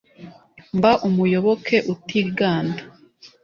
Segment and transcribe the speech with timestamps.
[0.77, 2.81] Mba umuyoboke utiganda!